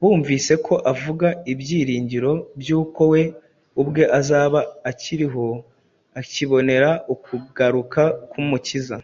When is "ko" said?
0.66-0.74